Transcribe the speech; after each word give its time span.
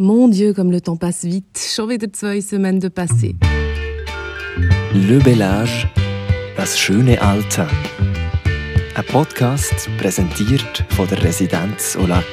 Mon 0.00 0.28
Dieu, 0.28 0.52
comme 0.54 0.70
le 0.70 0.80
temps 0.80 0.94
passe 0.96 1.24
vite. 1.24 1.58
Schon 1.58 1.88
wieder 1.88 2.06
zwei 2.12 2.40
semaines 2.40 2.78
de 2.78 2.86
passé. 2.88 3.34
Le 4.94 5.18
bel 5.18 5.42
âge, 5.42 5.88
das 6.56 6.78
schöne 6.78 7.20
Alter. 7.20 7.66
Ein 8.94 9.04
Podcast 9.06 9.90
präsentiert 9.98 10.84
von 10.90 11.08
der 11.08 11.20
Residenz 11.24 11.96
Olac. 11.96 12.24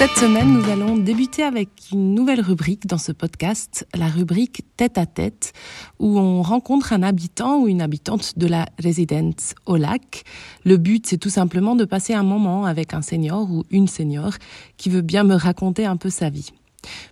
Cette 0.00 0.16
semaine, 0.16 0.54
nous 0.54 0.70
allons 0.70 0.96
débuter 0.96 1.42
avec 1.42 1.68
une 1.92 2.14
nouvelle 2.14 2.40
rubrique 2.40 2.86
dans 2.86 2.96
ce 2.96 3.12
podcast, 3.12 3.86
la 3.94 4.08
rubrique 4.08 4.62
Tête 4.78 4.96
à 4.96 5.04
tête, 5.04 5.52
où 5.98 6.18
on 6.18 6.40
rencontre 6.40 6.94
un 6.94 7.02
habitant 7.02 7.58
ou 7.58 7.68
une 7.68 7.82
habitante 7.82 8.38
de 8.38 8.46
la 8.46 8.64
résidence 8.78 9.54
au 9.66 9.76
lac. 9.76 10.22
Le 10.64 10.78
but, 10.78 11.06
c'est 11.06 11.18
tout 11.18 11.28
simplement 11.28 11.76
de 11.76 11.84
passer 11.84 12.14
un 12.14 12.22
moment 12.22 12.64
avec 12.64 12.94
un 12.94 13.02
senior 13.02 13.50
ou 13.50 13.64
une 13.70 13.88
senior 13.88 14.32
qui 14.78 14.88
veut 14.88 15.02
bien 15.02 15.22
me 15.22 15.34
raconter 15.34 15.84
un 15.84 15.98
peu 15.98 16.08
sa 16.08 16.30
vie. 16.30 16.48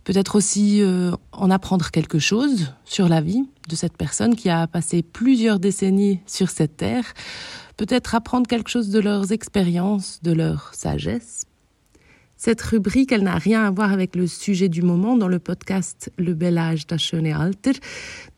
Peut-être 0.05 0.35
aussi 0.35 0.81
euh, 0.81 1.13
en 1.33 1.51
apprendre 1.51 1.91
quelque 1.91 2.19
chose 2.19 2.73
sur 2.87 3.07
la 3.11 3.21
vie 3.21 3.45
de 3.69 3.77
cette 3.77 3.99
personne 3.99 4.35
qui 4.35 4.49
a 4.49 4.67
passé 4.67 5.03
plusieurs 5.03 5.59
décennies 5.59 6.21
sur 6.25 6.49
cette 6.49 6.79
terre. 6.79 7.05
Peut-être 7.77 8.15
apprendre 8.15 8.47
quelque 8.47 8.71
chose 8.71 8.89
de 8.89 8.99
leurs 8.99 9.31
expériences, 9.31 10.21
de 10.23 10.33
leur 10.33 10.71
sagesse. 10.73 11.48
Cette 12.41 12.63
rubrique, 12.63 13.11
elle 13.11 13.25
n'a 13.25 13.35
rien 13.35 13.65
à 13.65 13.71
voir 13.73 13.93
avec 13.93 14.15
le 14.15 14.29
sujet 14.29 14.69
du 14.69 14.81
moment 14.81 15.17
dans 15.17 15.27
le 15.27 15.41
podcast 15.41 16.13
Le 16.19 16.35
bel 16.35 16.57
âge 16.57 16.87
d'Aschöne 16.87 17.27
Alter. 17.27 17.73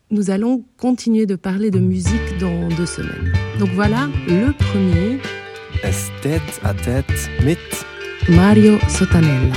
Nous 0.09 0.31
allons 0.31 0.65
continuer 0.77 1.27
de 1.27 1.35
parler 1.35 1.69
de 1.69 1.77
musique 1.79 2.39
dans 2.39 2.67
deux 2.69 2.87
semaines. 2.87 3.31
Donc 3.59 3.69
voilà, 3.75 4.09
le 4.27 4.53
premier. 4.53 5.19
Es 5.83 6.09
tête 6.23 6.59
à 6.63 6.73
tête 6.73 7.29
mit 7.45 7.55
Mario 8.27 8.79
Sotanella. 8.89 9.53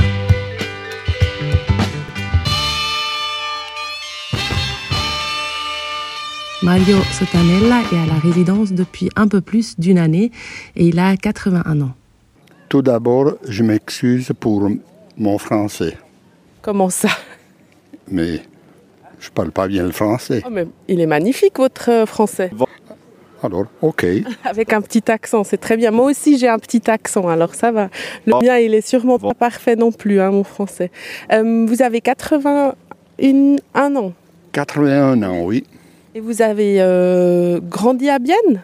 Mario 6.62 6.98
Sotanella 7.12 7.80
est 7.90 7.96
à 7.96 8.06
la 8.06 8.18
résidence 8.18 8.72
depuis 8.72 9.08
un 9.16 9.26
peu 9.26 9.40
plus 9.40 9.80
d'une 9.80 9.96
année 9.96 10.30
et 10.76 10.88
il 10.88 10.98
a 10.98 11.16
81 11.16 11.80
ans. 11.80 11.94
Tout 12.74 12.82
d'abord, 12.82 13.34
je 13.48 13.62
m'excuse 13.62 14.32
pour 14.40 14.68
mon 15.16 15.38
français, 15.38 15.96
Comment 16.60 16.90
ça? 16.90 17.08
Mais 18.10 18.40
je 19.20 19.30
parle 19.30 19.52
pas 19.52 19.68
bien 19.68 19.84
le 19.84 19.92
français. 19.92 20.42
Oh, 20.44 20.48
mais 20.50 20.66
Il 20.88 21.00
est 21.00 21.06
magnifique 21.06 21.58
votre 21.58 21.88
euh, 21.88 22.04
français. 22.04 22.50
Alors, 23.44 23.66
ok. 23.80 24.04
Avec 24.44 24.72
un 24.72 24.80
petit 24.80 25.08
accent, 25.08 25.44
c'est 25.44 25.58
très 25.58 25.76
bien. 25.76 25.92
Moi 25.92 26.06
aussi 26.06 26.36
j'ai 26.36 26.48
un 26.48 26.58
petit 26.58 26.90
accent, 26.90 27.28
alors 27.28 27.54
ça 27.54 27.70
va. 27.70 27.90
Le 28.26 28.32
mien 28.42 28.58
il 28.58 28.74
est 28.74 28.84
sûrement 28.84 29.20
pas 29.20 29.34
parfait 29.34 29.76
non 29.76 29.92
plus, 29.92 30.20
hein, 30.20 30.32
mon 30.32 30.42
français. 30.42 30.90
Euh, 31.32 31.66
vous 31.68 31.80
avez 31.80 32.00
81 32.00 32.74
ans 33.94 34.12
81 34.50 35.22
ans, 35.22 35.44
oui. 35.44 35.62
et 36.16 36.18
vous 36.18 36.42
avez 36.42 36.82
euh, 36.82 37.60
grandi 37.62 38.10
à 38.10 38.18
Bienne? 38.18 38.62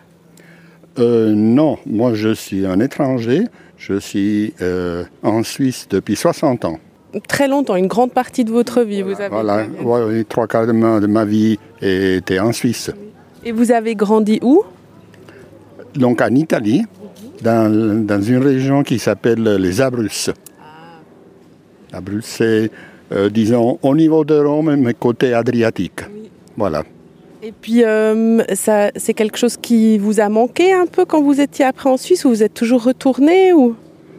Euh, 0.98 1.32
non, 1.32 1.78
moi 1.86 2.14
je 2.14 2.34
suis 2.34 2.66
un 2.66 2.80
étranger. 2.80 3.44
Je 3.80 3.98
suis 3.98 4.52
euh, 4.60 5.04
en 5.22 5.42
Suisse 5.42 5.86
depuis 5.88 6.14
60 6.14 6.66
ans. 6.66 6.78
Très 7.26 7.48
longtemps, 7.48 7.76
une 7.76 7.86
grande 7.86 8.12
partie 8.12 8.44
de 8.44 8.50
votre 8.50 8.82
vie. 8.82 9.00
Vous 9.00 9.18
avez 9.18 9.30
Voilà, 9.30 9.64
ouais, 9.82 10.22
trois 10.24 10.46
quarts 10.46 10.66
de 10.66 10.72
ma, 10.72 11.00
de 11.00 11.06
ma 11.06 11.24
vie 11.24 11.58
était 11.80 12.38
en 12.38 12.52
Suisse. 12.52 12.90
Et 13.42 13.52
vous 13.52 13.72
avez 13.72 13.94
grandi 13.94 14.38
où? 14.42 14.62
Donc 15.94 16.20
en 16.20 16.28
Italie, 16.34 16.84
dans, 17.40 18.04
dans 18.06 18.20
une 18.20 18.42
région 18.42 18.82
qui 18.82 18.98
s'appelle 18.98 19.42
les 19.42 19.80
Abruzzes. 19.80 20.34
Abruzzes, 21.90 22.24
c'est, 22.26 22.70
euh, 23.12 23.30
disons, 23.30 23.78
au 23.80 23.96
niveau 23.96 24.26
de 24.26 24.34
Rome, 24.34 24.76
mais 24.76 24.92
côté 24.92 25.32
Adriatique. 25.32 26.02
Voilà. 26.54 26.84
Et 27.42 27.52
puis, 27.52 27.84
euh, 27.84 28.42
ça, 28.54 28.90
c'est 28.96 29.14
quelque 29.14 29.38
chose 29.38 29.56
qui 29.56 29.98
vous 29.98 30.20
a 30.20 30.28
manqué 30.28 30.72
un 30.72 30.86
peu 30.86 31.04
quand 31.04 31.22
vous 31.22 31.40
étiez 31.40 31.64
après 31.64 31.88
en 31.88 31.96
Suisse 31.96 32.24
ou 32.24 32.28
vous 32.28 32.42
êtes 32.42 32.54
toujours 32.54 32.84
retourné 32.84 33.52
ou? 33.52 33.76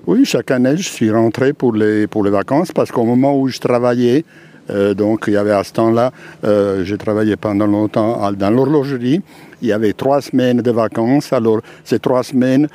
Oui, 0.08 0.26
chaque 0.26 0.50
année, 0.50 0.78
je 0.78 0.90
suis 0.90 1.12
rentré 1.12 1.54
pour 1.54 1.74
les, 1.74 2.08
pour 2.08 2.24
les 2.24 2.32
vacances 2.32 2.72
parce 2.72 2.92
qu'au 2.92 3.04
moment 3.04 3.40
où 3.40 3.48
je 3.48 3.60
travaillais, 3.60 4.26
euh, 4.72 4.96
donc 4.96 5.26
il 5.28 5.34
y 5.34 5.38
avait 5.38 5.52
à 5.52 5.64
ce 5.64 5.74
temps-là, 5.74 6.12
euh, 6.44 6.84
j'ai 6.84 6.98
travaillé 6.98 7.36
pendant 7.36 7.68
longtemps 7.68 8.32
dans 8.32 8.50
l'horlogerie, 8.50 9.22
il 9.62 9.68
y 9.68 9.72
avait 9.72 9.94
trois 9.94 10.22
semaines 10.22 10.62
de 10.62 10.72
vacances. 10.72 11.32
Alors, 11.32 11.62
ces 11.84 12.00
trois 12.00 12.24
semaines, 12.24 12.68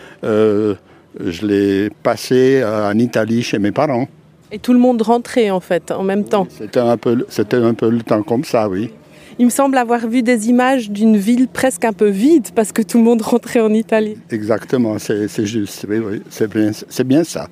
je 1.24 1.46
les 1.46 1.90
passées 2.02 2.60
euh, 2.62 2.90
en 2.90 2.98
Italie 2.98 3.42
chez 3.42 3.58
mes 3.58 3.72
parents. 3.72 4.06
Et 4.52 4.58
tout 4.58 4.72
le 4.72 4.78
monde 4.78 5.02
rentrait 5.02 5.50
en 5.50 5.60
fait 5.60 5.90
en 5.90 6.02
même 6.02 6.24
temps. 6.24 6.46
C'était 6.50 6.80
un, 6.80 6.96
peu, 6.96 7.24
c'était 7.28 7.56
un 7.56 7.74
peu 7.74 7.90
le 7.90 8.02
temps 8.02 8.22
comme 8.22 8.44
ça, 8.44 8.68
oui. 8.68 8.90
Il 9.38 9.44
me 9.44 9.50
semble 9.50 9.76
avoir 9.76 10.06
vu 10.08 10.22
des 10.22 10.48
images 10.48 10.90
d'une 10.90 11.18
ville 11.18 11.46
presque 11.46 11.84
un 11.84 11.92
peu 11.92 12.08
vide 12.08 12.48
parce 12.54 12.72
que 12.72 12.80
tout 12.80 12.96
le 12.96 13.04
monde 13.04 13.20
rentrait 13.20 13.60
en 13.60 13.72
Italie. 13.74 14.16
Exactement, 14.30 14.98
c'est 14.98 15.28
c'est 15.28 15.44
juste, 15.44 15.84
oui, 15.88 15.98
oui, 15.98 16.22
c'est 16.30 16.50
bien, 16.50 16.70
c'est 16.72 17.06
bien 17.06 17.22
ça. 17.22 17.48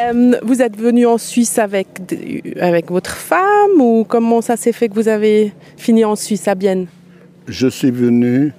Euh, 0.00 0.32
vous 0.42 0.60
êtes 0.60 0.76
venu 0.76 1.06
en 1.06 1.18
Suisse 1.18 1.56
avec, 1.60 1.86
avec 2.60 2.90
votre 2.90 3.14
femme 3.14 3.80
ou 3.80 4.04
comment 4.08 4.40
ça 4.40 4.56
s'est 4.56 4.72
fait 4.72 4.88
que 4.88 4.94
vous 4.94 5.06
avez 5.06 5.52
fini 5.76 6.04
en 6.04 6.16
Suisse 6.16 6.48
à 6.48 6.56
Bienne? 6.56 6.86
Je 7.46 7.68
suis 7.68 7.92
venu 7.92 8.52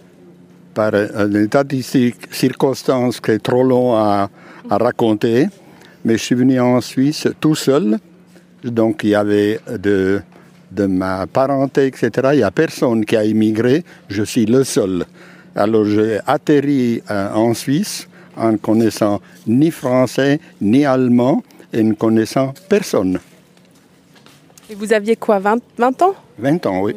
par 0.74 0.94
un 0.94 1.34
état 1.34 1.66
de 1.66 1.76
cir- 1.78 2.14
circonstance 2.32 3.20
qui 3.20 3.32
est 3.32 3.40
trop 3.40 3.64
long 3.64 3.94
à, 3.96 4.30
à 4.70 4.78
raconter, 4.78 5.48
mais 6.06 6.14
je 6.18 6.24
suis 6.24 6.36
venu 6.36 6.58
en 6.62 6.80
Suisse 6.80 7.28
tout 7.42 7.56
seul. 7.56 7.98
Donc 8.64 9.04
il 9.04 9.10
y 9.10 9.16
avait 9.16 9.60
de, 9.78 10.22
de 10.76 10.86
ma 10.86 11.26
parenté, 11.28 11.88
etc. 11.88 12.10
Il 12.34 12.38
n'y 12.38 12.44
a 12.44 12.52
personne 12.52 13.06
qui 13.06 13.16
a 13.16 13.24
immigré, 13.24 13.84
je 14.10 14.24
suis 14.24 14.46
le 14.46 14.64
seul. 14.64 15.06
Alors 15.56 15.86
j'ai 15.86 16.20
atterri 16.28 17.02
euh, 17.10 17.34
en 17.34 17.54
Suisse 17.54 18.08
en 18.36 18.58
connaissant 18.58 19.22
ni 19.48 19.72
français 19.72 20.40
ni 20.62 20.86
allemand 20.86 21.42
et 21.72 21.82
ne 21.82 21.94
connaissant 21.94 22.54
personne. 22.68 23.20
Et 24.70 24.76
vous 24.76 24.92
aviez 24.92 25.16
quoi, 25.16 25.40
20, 25.40 25.62
20 25.78 26.02
ans? 26.02 26.16
20 26.40 26.66
ans, 26.66 26.82
oui. 26.82 26.96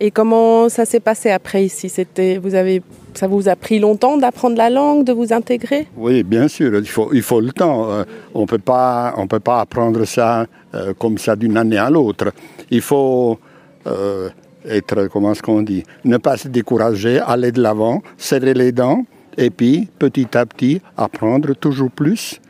Et 0.00 0.10
comment 0.10 0.68
ça 0.68 0.84
s'est 0.84 1.00
passé 1.00 1.30
après 1.30 1.64
ici? 1.64 1.88
C'était, 1.88 2.38
vous 2.38 2.54
avez, 2.54 2.82
Ça 3.14 3.26
vous 3.26 3.48
a 3.48 3.56
pris 3.56 3.78
longtemps 3.78 4.16
d'apprendre 4.16 4.56
la 4.56 4.70
langue, 4.70 5.04
de 5.04 5.12
vous 5.12 5.32
intégrer? 5.32 5.86
Oui, 5.96 6.22
bien 6.22 6.48
sûr, 6.48 6.74
il 6.78 6.88
faut, 6.88 7.12
il 7.12 7.22
faut 7.22 7.40
le 7.40 7.52
temps. 7.52 7.90
Euh, 7.90 8.04
on 8.34 8.42
ne 8.42 8.46
peut 8.46 8.58
pas 8.58 9.12
apprendre 9.60 10.04
ça 10.04 10.46
euh, 10.74 10.94
comme 10.98 11.18
ça 11.18 11.36
d'une 11.36 11.56
année 11.56 11.78
à 11.78 11.90
l'autre. 11.90 12.32
Il 12.70 12.80
faut 12.80 13.38
euh, 13.86 14.30
être, 14.66 15.08
comment 15.08 15.32
est-ce 15.32 15.42
qu'on 15.42 15.62
dit, 15.62 15.82
ne 16.04 16.16
pas 16.16 16.36
se 16.36 16.48
décourager, 16.48 17.20
aller 17.20 17.52
de 17.52 17.60
l'avant, 17.60 18.02
serrer 18.16 18.54
les 18.54 18.72
dents, 18.72 19.04
et 19.36 19.50
puis 19.50 19.88
petit 19.98 20.36
à 20.36 20.46
petit 20.46 20.80
apprendre 20.96 21.54
toujours 21.54 21.90
plus, 21.90 22.40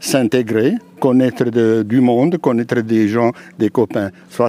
s'intégrer, 0.00 0.74
connaître 1.00 1.44
du 1.82 2.00
monde, 2.00 2.38
connaître 2.38 2.80
des 2.80 3.08
gens, 3.08 3.32
des 3.58 3.68
copains, 3.68 4.10
pas 4.36 4.48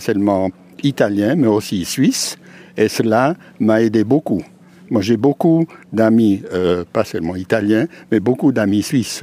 seulement 0.00 0.50
italiens, 0.82 1.34
mais 1.36 1.46
aussi 1.46 1.84
suisses. 1.84 2.36
Et 2.76 2.88
cela 2.88 3.34
m'a 3.58 3.82
aidé 3.82 4.04
beaucoup. 4.04 4.42
Moi, 4.90 5.02
j'ai 5.02 5.16
beaucoup 5.16 5.64
d'amis, 5.92 6.42
euh, 6.52 6.84
pas 6.92 7.04
seulement 7.04 7.36
italiens, 7.36 7.86
mais 8.10 8.20
beaucoup 8.20 8.52
d'amis 8.52 8.82
suisses. 8.82 9.22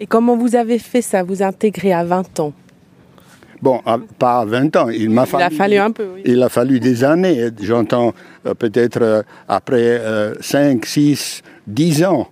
Et 0.00 0.06
comment 0.06 0.36
vous 0.36 0.56
avez 0.56 0.78
fait 0.78 1.02
ça, 1.02 1.22
vous 1.22 1.42
intégrer 1.42 1.92
à 1.92 2.02
20 2.04 2.40
ans? 2.40 2.52
Bon, 3.60 3.80
à- 3.86 3.98
pas 4.18 4.40
à 4.40 4.44
20 4.44 4.74
ans, 4.76 4.88
il 4.88 5.10
m'a 5.10 5.24
Il 5.32 5.42
a 5.42 5.50
fallu 5.50 5.76
un 5.76 5.90
peu, 5.92 6.06
oui. 6.16 6.22
Il 6.24 6.42
a 6.42 6.48
fallu 6.48 6.80
des 6.80 7.04
années. 7.04 7.50
J'entends 7.60 8.12
euh, 8.46 8.54
peut-être 8.54 8.98
euh, 9.02 9.22
après 9.48 10.00
5, 10.40 10.84
6, 10.84 11.42
10 11.68 12.02
ans 12.04 12.28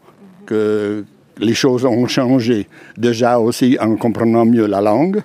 que 0.46 1.04
les 1.38 1.54
choses 1.54 1.84
ont 1.84 2.06
changé. 2.08 2.66
Déjà 2.96 3.38
aussi 3.38 3.76
en 3.80 3.94
comprenant 3.96 4.44
mieux 4.44 4.66
la 4.66 4.80
langue. 4.80 5.20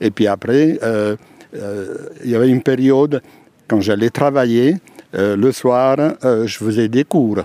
Et 0.00 0.10
puis 0.10 0.26
après, 0.26 0.78
euh, 0.82 1.16
euh, 1.56 1.94
il 2.24 2.30
y 2.30 2.34
avait 2.34 2.48
une 2.50 2.62
période, 2.62 3.22
quand 3.68 3.80
j'allais 3.80 4.10
travailler, 4.10 4.76
euh, 5.14 5.36
le 5.36 5.52
soir, 5.52 5.96
euh, 5.98 6.46
je 6.46 6.58
faisais 6.58 6.88
des 6.88 7.04
cours. 7.04 7.42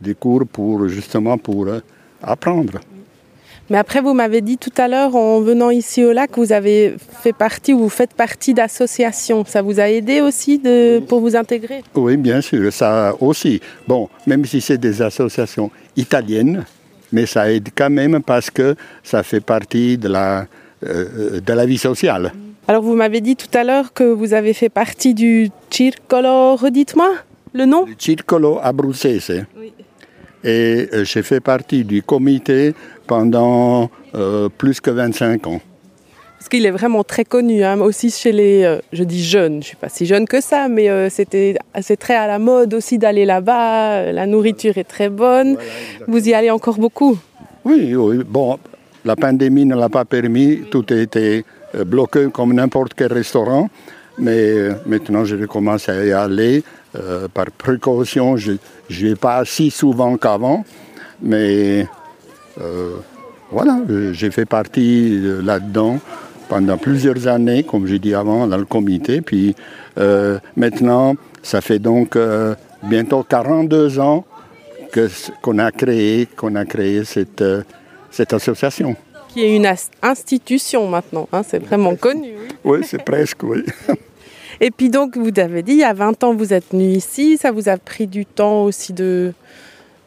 Des 0.00 0.14
cours 0.14 0.46
pour, 0.50 0.88
justement 0.88 1.36
pour 1.38 1.66
euh, 1.66 1.80
apprendre. 2.22 2.80
Mais 3.70 3.78
après, 3.78 4.00
vous 4.00 4.14
m'avez 4.14 4.40
dit 4.40 4.58
tout 4.58 4.72
à 4.76 4.88
l'heure, 4.88 5.14
en 5.14 5.40
venant 5.40 5.70
ici 5.70 6.04
au 6.04 6.12
lac, 6.12 6.30
vous 6.36 6.52
avez 6.52 6.96
fait 7.22 7.32
partie 7.32 7.72
ou 7.72 7.80
vous 7.80 7.88
faites 7.88 8.12
partie 8.12 8.54
d'associations. 8.54 9.44
Ça 9.44 9.62
vous 9.62 9.80
a 9.80 9.88
aidé 9.88 10.20
aussi 10.20 10.58
de, 10.58 10.98
pour 10.98 11.20
vous 11.20 11.36
intégrer? 11.36 11.82
Oui, 11.94 12.16
bien 12.16 12.40
sûr, 12.40 12.72
ça 12.72 13.14
aussi. 13.20 13.60
Bon, 13.86 14.08
même 14.26 14.44
si 14.44 14.60
c'est 14.60 14.78
des 14.78 15.00
associations 15.00 15.70
italiennes, 15.96 16.64
mais 17.12 17.26
ça 17.26 17.50
aide 17.50 17.68
quand 17.74 17.90
même 17.90 18.22
parce 18.22 18.50
que 18.50 18.74
ça 19.02 19.22
fait 19.22 19.40
partie 19.40 19.96
de 19.96 20.08
la, 20.08 20.46
de 20.82 21.52
la 21.52 21.64
vie 21.64 21.78
sociale. 21.78 22.32
Alors, 22.68 22.82
vous 22.82 22.94
m'avez 22.94 23.20
dit 23.20 23.34
tout 23.34 23.50
à 23.54 23.64
l'heure 23.64 23.92
que 23.92 24.04
vous 24.04 24.34
avez 24.34 24.52
fait 24.52 24.68
partie 24.68 25.14
du 25.14 25.50
Circolo, 25.70 26.54
redites-moi 26.54 27.10
le 27.54 27.66
nom 27.66 27.84
Le 27.84 27.94
Circolo 27.98 28.58
Abruzzese. 28.62 29.44
et 30.44 30.88
euh, 30.92 31.04
j'ai 31.04 31.22
fait 31.22 31.40
partie 31.40 31.84
du 31.84 32.02
comité 32.02 32.74
pendant 33.06 33.90
euh, 34.14 34.48
plus 34.48 34.80
que 34.80 34.90
25 34.90 35.46
ans. 35.48 35.60
Parce 36.38 36.48
qu'il 36.48 36.64
est 36.64 36.70
vraiment 36.70 37.04
très 37.04 37.24
connu, 37.24 37.62
hein, 37.64 37.80
aussi 37.80 38.10
chez 38.10 38.32
les, 38.32 38.62
euh, 38.62 38.78
je 38.92 39.04
dis 39.04 39.22
jeunes, 39.22 39.54
je 39.54 39.58
ne 39.58 39.62
suis 39.62 39.76
pas 39.76 39.88
si 39.88 40.06
jeune 40.06 40.26
que 40.26 40.40
ça, 40.40 40.68
mais 40.68 41.10
c'était, 41.10 41.56
c'est 41.80 41.96
très 41.96 42.14
à 42.14 42.26
la 42.26 42.38
mode 42.38 42.74
aussi 42.74 42.96
d'aller 42.96 43.24
là-bas, 43.24 44.12
la 44.12 44.26
nourriture 44.26 44.78
est 44.78 44.84
très 44.84 45.08
bonne. 45.08 45.58
Vous 46.06 46.28
y 46.28 46.32
allez 46.32 46.50
encore 46.50 46.78
beaucoup 46.78 47.18
Oui, 47.64 47.94
oui, 47.94 48.24
bon, 48.24 48.56
la 49.04 49.16
pandémie 49.16 49.64
ne 49.64 49.74
l'a 49.74 49.88
pas 49.88 50.04
permis, 50.04 50.62
tout 50.70 50.86
a 50.90 50.94
été 50.94 51.38
euh, 51.38 51.42
bloqué 51.84 52.28
comme 52.32 52.52
n'importe 52.54 52.94
quel 52.94 53.12
restaurant, 53.12 53.68
mais 54.18 54.50
euh, 54.52 54.74
maintenant 54.86 55.24
je 55.24 55.36
recommence 55.36 55.88
à 55.88 56.04
y 56.04 56.12
aller 56.12 56.62
euh, 56.96 57.28
par 57.28 57.46
précaution. 57.50 58.36
Je 58.36 58.52
ne 58.52 58.58
vais 58.90 59.14
pas 59.14 59.44
si 59.44 59.70
souvent 59.70 60.16
qu'avant, 60.16 60.64
mais 61.22 61.86
euh, 62.60 62.96
voilà, 63.50 63.80
euh, 63.88 64.12
j'ai 64.12 64.30
fait 64.30 64.46
partie 64.46 65.20
euh, 65.22 65.42
là-dedans 65.42 65.98
pendant 66.48 66.76
plusieurs 66.76 67.26
années, 67.28 67.62
comme 67.62 67.86
j'ai 67.86 67.98
dit 67.98 68.14
avant, 68.14 68.46
dans 68.46 68.58
le 68.58 68.66
comité. 68.66 69.20
Puis 69.22 69.54
euh, 69.98 70.38
maintenant, 70.56 71.14
ça 71.42 71.60
fait 71.60 71.78
donc 71.78 72.16
euh, 72.16 72.54
bientôt 72.82 73.22
42 73.22 73.98
ans 73.98 74.24
qu'on 75.40 75.58
a 75.58 75.70
créé, 75.70 76.28
a 76.54 76.64
créé 76.66 77.02
euh, 77.40 77.62
cette 78.10 78.32
association. 78.34 78.94
Qui 79.32 79.44
est 79.44 79.56
une 79.56 79.66
institution 80.02 80.86
maintenant, 80.88 81.28
hein, 81.32 81.42
c'est 81.42 81.58
vraiment 81.58 81.96
connu. 81.96 82.32
oui. 82.38 82.48
Oui, 82.64 82.78
c'est 82.84 83.02
presque, 83.02 83.42
oui. 83.42 83.62
Et 84.60 84.70
puis 84.70 84.90
donc, 84.90 85.16
vous 85.16 85.30
avez 85.38 85.62
dit, 85.62 85.72
il 85.72 85.78
y 85.78 85.84
a 85.84 85.94
20 85.94 86.22
ans, 86.22 86.34
vous 86.34 86.52
êtes 86.52 86.70
venu 86.70 86.84
ici, 86.84 87.36
ça 87.38 87.50
vous 87.50 87.68
a 87.68 87.76
pris 87.76 88.06
du 88.06 88.26
temps 88.26 88.64
aussi 88.64 88.92
de, 88.92 89.32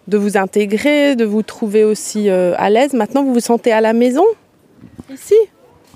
de 0.08 0.18
vous 0.18 0.38
intégrer, 0.38 1.16
de 1.16 1.26
vous 1.26 1.42
trouver 1.42 1.84
aussi 1.84 2.30
euh, 2.30 2.54
à 2.58 2.70
l'aise. 2.70 2.94
Maintenant, 2.94 3.24
vous 3.24 3.34
vous 3.34 3.40
sentez 3.40 3.72
à 3.72 3.82
la 3.82 3.94
maison 3.94 4.26
ici? 5.12 5.36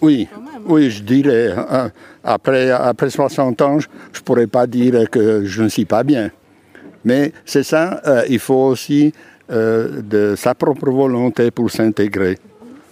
Oui, 0.02 0.28
oui, 0.66 0.90
je 0.90 1.04
dirais, 1.04 1.52
hein, 1.56 1.92
après, 2.24 2.72
après 2.72 3.10
60 3.10 3.62
ans, 3.62 3.80
je 3.80 3.88
ne 3.88 4.24
pourrais 4.24 4.48
pas 4.48 4.66
dire 4.66 5.10
que 5.10 5.44
je 5.46 5.64
ne 5.64 5.70
suis 5.70 5.86
pas 5.86 6.04
bien. 6.04 6.32
Mais 7.04 7.32
c'est 7.46 7.64
ça, 7.64 8.02
euh, 8.08 8.24
il 8.30 8.40
faut 8.40 8.66
aussi 8.66 9.14
euh, 9.52 10.02
de 10.02 10.36
sa 10.36 10.56
propre 10.56 10.90
volonté 10.90 11.52
pour 11.52 11.70
s'intégrer. 11.70 12.38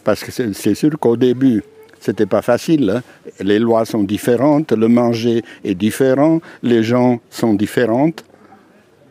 Parce 0.07 0.23
que 0.23 0.31
c'est 0.31 0.73
sûr 0.73 0.97
qu'au 0.97 1.17
début, 1.17 1.61
c'était 1.99 2.25
pas 2.25 2.41
facile. 2.41 2.89
hein. 2.89 3.01
Les 3.41 3.59
lois 3.59 3.83
sont 3.83 4.03
différentes, 4.03 4.71
le 4.71 4.87
manger 4.87 5.43
est 5.65 5.75
différent, 5.75 6.39
les 6.63 6.81
gens 6.81 7.19
sont 7.29 7.53
différentes. 7.53 8.23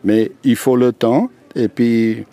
Mais 0.03 0.31
il 0.43 0.55
faut 0.55 0.75
le 0.75 0.91
temps. 0.91 1.29
Et 1.55 1.67
puis, 1.67 2.25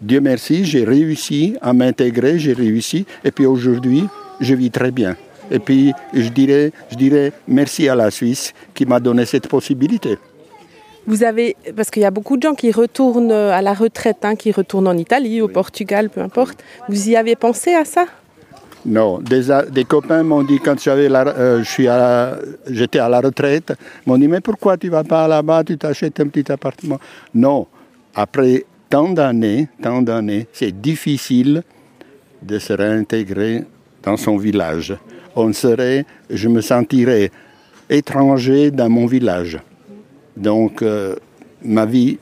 Dieu 0.00 0.22
merci, 0.22 0.64
j'ai 0.64 0.82
réussi 0.82 1.56
à 1.60 1.74
m'intégrer, 1.74 2.38
j'ai 2.38 2.54
réussi. 2.54 3.04
Et 3.22 3.32
puis 3.32 3.44
aujourd'hui, 3.44 4.04
je 4.40 4.54
vis 4.54 4.70
très 4.70 4.92
bien. 4.92 5.14
Et 5.50 5.58
puis, 5.58 5.92
je 6.14 6.30
dirais, 6.30 6.72
je 6.90 6.96
dirais 6.96 7.34
merci 7.46 7.86
à 7.86 7.94
la 7.94 8.10
Suisse 8.10 8.54
qui 8.72 8.86
m'a 8.86 8.98
donné 8.98 9.26
cette 9.26 9.46
possibilité. 9.46 10.16
Vous 11.06 11.24
avez, 11.24 11.56
parce 11.76 11.90
qu'il 11.90 12.02
y 12.02 12.04
a 12.04 12.10
beaucoup 12.10 12.36
de 12.36 12.42
gens 12.42 12.54
qui 12.54 12.70
retournent 12.70 13.32
à 13.32 13.62
la 13.62 13.74
retraite, 13.74 14.18
hein, 14.24 14.36
qui 14.36 14.52
retournent 14.52 14.88
en 14.88 14.96
Italie, 14.96 15.40
au 15.40 15.48
Portugal, 15.48 16.10
peu 16.10 16.20
importe. 16.20 16.62
Vous 16.88 17.08
y 17.08 17.16
avez 17.16 17.36
pensé 17.36 17.74
à 17.74 17.84
ça? 17.84 18.06
Non, 18.86 19.18
des, 19.18 19.84
copains 19.84 20.22
m'ont 20.22 20.42
dit 20.42 20.58
quand 20.58 20.80
j'avais 20.80 21.08
la- 21.08 21.28
euh, 21.28 21.62
je 21.62 21.68
suis 21.68 21.86
à 21.86 21.98
la- 21.98 22.38
j'étais 22.66 22.98
à 22.98 23.10
la 23.10 23.20
retraite, 23.20 23.74
m'ont 24.06 24.16
dit 24.16 24.26
mais 24.26 24.40
pourquoi 24.40 24.78
tu 24.78 24.88
vas 24.88 25.04
pas 25.04 25.28
là-bas, 25.28 25.64
tu 25.64 25.76
t'achètes 25.76 26.18
un 26.20 26.28
petit 26.28 26.50
appartement? 26.50 26.98
Non, 27.34 27.66
après 28.14 28.64
tant 28.88 29.10
d'années, 29.10 29.68
tant 29.82 30.00
d'années, 30.00 30.46
c'est 30.52 30.80
difficile 30.80 31.62
de 32.40 32.58
se 32.58 32.72
réintégrer 32.72 33.64
dans 34.02 34.16
son 34.16 34.38
village. 34.38 34.96
On 35.36 35.52
serait, 35.52 36.06
je 36.30 36.48
me 36.48 36.62
sentirais 36.62 37.30
étranger 37.90 38.70
dans 38.70 38.88
mon 38.88 39.04
village. 39.04 39.58
Donc 40.40 40.82
euh, 40.82 41.16
ma 41.62 41.84
vie, 41.84 42.18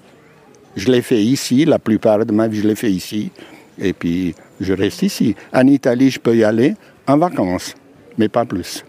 je 0.77 0.91
l'ai 0.91 1.03
fait 1.03 1.23
ici, 1.23 1.65
la 1.65 1.79
plupart 1.79 2.27
de 2.27 2.33
ma 2.33 2.49
vie 2.49 2.61
je 2.61 2.69
l'ai 2.69 2.75
fait 2.75 2.91
ici, 2.91 3.31
et 3.79 3.93
puis 3.93 4.35
je 4.61 4.73
reste 4.73 5.03
ici. 5.03 5.37
En 5.53 5.67
Italie, 5.67 6.11
je 6.11 6.19
peux 6.19 6.37
y 6.37 6.45
aller 6.45 6.75
en 7.07 7.17
vacances, 7.17 7.75
mais 8.19 8.29
pas 8.29 8.45
plus. 8.45 8.85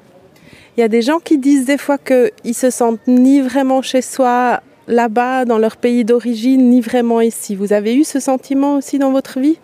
Il 0.75 0.81
y 0.81 0.83
a 0.83 0.87
des 0.87 1.01
gens 1.01 1.19
qui 1.19 1.37
disent 1.37 1.65
des 1.65 1.77
fois 1.77 1.97
qu'ils 1.97 2.55
se 2.55 2.69
sentent 2.69 3.07
ni 3.07 3.41
vraiment 3.41 3.81
chez 3.81 4.01
soi 4.01 4.61
là-bas, 4.87 5.45
dans 5.45 5.59
leur 5.59 5.77
pays 5.77 6.03
d'origine, 6.03 6.69
ni 6.69 6.81
vraiment 6.81 7.21
ici. 7.21 7.55
Vous 7.55 7.73
avez 7.73 7.95
eu 7.95 8.03
ce 8.03 8.19
sentiment 8.19 8.75
aussi 8.77 8.97
dans 8.97 9.11
votre 9.11 9.39
vie? 9.39 9.59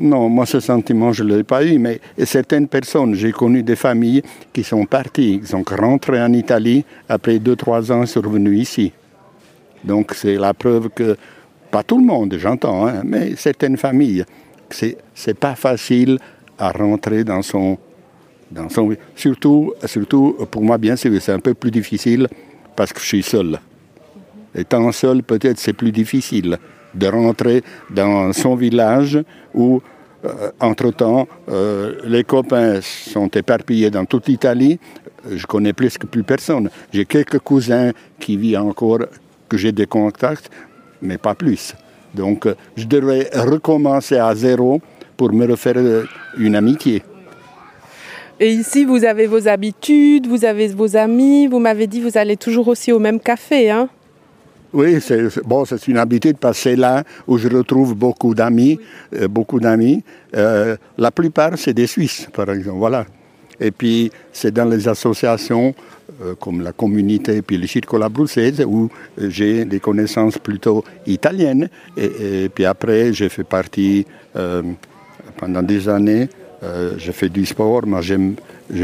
Non, 0.00 0.28
moi 0.28 0.46
ce 0.46 0.60
sentiment, 0.60 1.12
je 1.12 1.24
ne 1.24 1.36
l'ai 1.36 1.42
pas 1.42 1.64
eu, 1.64 1.76
mais 1.76 2.00
certaines 2.24 2.68
personnes, 2.68 3.14
j'ai 3.14 3.32
connu 3.32 3.64
des 3.64 3.74
familles 3.74 4.22
qui 4.52 4.62
sont 4.62 4.86
parties, 4.86 5.40
ils 5.42 5.46
sont 5.48 5.64
rentrés 5.68 6.22
en 6.22 6.32
Italie, 6.32 6.84
après 7.08 7.40
deux, 7.40 7.56
trois 7.56 7.90
ans, 7.90 8.02
ils 8.02 8.08
sont 8.08 8.20
revenus 8.20 8.60
ici. 8.60 8.92
Donc 9.82 10.14
c'est 10.14 10.36
la 10.36 10.54
preuve 10.54 10.90
que, 10.90 11.16
pas 11.72 11.82
tout 11.82 11.98
le 11.98 12.04
monde, 12.04 12.36
j'entends, 12.38 12.86
hein, 12.86 13.02
mais 13.04 13.34
certaines 13.34 13.76
familles, 13.76 14.24
c'est 14.70 14.98
c'est 15.14 15.36
pas 15.36 15.56
facile 15.56 16.18
à 16.58 16.70
rentrer 16.70 17.24
dans 17.24 17.42
son... 17.42 17.76
Dans 18.50 18.68
son 18.70 18.96
surtout, 19.14 19.74
surtout, 19.84 20.34
pour 20.50 20.62
moi, 20.62 20.78
bien 20.78 20.96
sûr, 20.96 21.12
c'est 21.20 21.32
un 21.32 21.38
peu 21.38 21.52
plus 21.52 21.70
difficile 21.70 22.28
parce 22.74 22.94
que 22.94 23.00
je 23.00 23.04
suis 23.04 23.22
seul. 23.22 23.58
Étant 24.54 24.90
seul, 24.92 25.22
peut-être 25.22 25.58
c'est 25.58 25.74
plus 25.74 25.92
difficile 25.92 26.56
de 26.94 27.06
rentrer 27.06 27.62
dans 27.90 28.32
son 28.32 28.54
village 28.54 29.18
où, 29.54 29.80
euh, 30.24 30.50
entre-temps, 30.60 31.28
euh, 31.48 31.94
les 32.04 32.24
copains 32.24 32.80
sont 32.80 33.28
éparpillés 33.28 33.90
dans 33.90 34.04
toute 34.04 34.28
l'Italie. 34.28 34.78
Je 35.30 35.46
connais 35.46 35.72
presque 35.72 36.06
plus 36.06 36.22
personne. 36.22 36.70
J'ai 36.92 37.04
quelques 37.04 37.38
cousins 37.38 37.92
qui 38.18 38.36
vivent 38.36 38.58
encore, 38.58 39.00
que 39.48 39.56
j'ai 39.56 39.72
des 39.72 39.86
contacts, 39.86 40.50
mais 41.02 41.18
pas 41.18 41.34
plus. 41.34 41.74
Donc, 42.14 42.48
je 42.76 42.84
devrais 42.84 43.28
recommencer 43.34 44.16
à 44.16 44.34
zéro 44.34 44.80
pour 45.16 45.32
me 45.32 45.46
refaire 45.46 45.76
euh, 45.76 46.04
une 46.38 46.56
amitié. 46.56 47.02
Et 48.40 48.50
ici, 48.50 48.84
vous 48.84 49.04
avez 49.04 49.26
vos 49.26 49.48
habitudes, 49.48 50.28
vous 50.28 50.44
avez 50.44 50.68
vos 50.68 50.96
amis. 50.96 51.48
Vous 51.48 51.58
m'avez 51.58 51.88
dit 51.88 52.00
vous 52.00 52.16
allez 52.16 52.36
toujours 52.36 52.68
aussi 52.68 52.92
au 52.92 53.00
même 53.00 53.18
café. 53.18 53.68
Hein 53.70 53.88
Oui, 54.72 55.00
c'est 55.00 55.42
bon, 55.46 55.64
c'est 55.64 55.88
une 55.88 55.96
habitude 55.96 56.36
parce 56.38 56.58
que 56.58 56.62
c'est 56.64 56.76
là 56.76 57.02
où 57.26 57.38
je 57.38 57.48
retrouve 57.48 57.94
beaucoup 57.94 58.34
d'amis, 58.34 58.78
euh, 59.14 59.26
beaucoup 59.26 59.58
d'amis. 59.60 60.02
Euh, 60.36 60.76
la 60.98 61.10
plupart, 61.10 61.52
c'est 61.56 61.72
des 61.72 61.86
Suisses, 61.86 62.28
par 62.34 62.50
exemple, 62.50 62.78
voilà. 62.78 63.06
Et 63.58 63.70
puis, 63.70 64.10
c'est 64.30 64.52
dans 64.52 64.66
les 64.66 64.86
associations 64.86 65.74
euh, 66.22 66.34
comme 66.38 66.60
la 66.60 66.72
communauté 66.72 67.36
et 67.36 67.42
puis 67.42 67.56
le 67.56 67.66
Circolo 67.66 68.04
Abruzzese 68.04 68.62
où 68.66 68.90
euh, 69.20 69.30
j'ai 69.30 69.64
des 69.64 69.80
connaissances 69.80 70.36
plutôt 70.38 70.84
italiennes. 71.06 71.68
Et, 71.96 72.44
et 72.44 72.48
puis 72.50 72.66
après, 72.66 73.12
j'ai 73.14 73.28
fait 73.30 73.44
partie 73.44 74.04
pendant 75.38 75.62
des 75.62 75.88
années. 75.88 76.28
j'ai 76.98 77.12
fait 77.12 77.28
du 77.28 77.44
sport, 77.46 77.86
moi 77.86 78.00
j'aime 78.02 78.34